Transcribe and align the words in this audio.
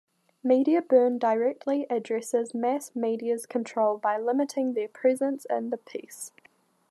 Media 0.43 0.81
Burn 0.81 1.19
directly 1.19 1.85
addresses 1.87 2.55
mass 2.55 2.95
media's 2.95 3.45
control 3.45 3.99
by 3.99 4.17
limiting 4.17 4.73
their 4.73 4.87
presence 4.87 5.45
in 5.47 5.69
the 5.69 5.77
piece. 5.77 6.31